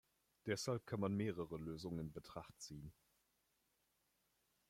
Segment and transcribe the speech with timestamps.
[0.47, 2.91] Deshalb kann man mehrere Lösungen in Betracht ziehen.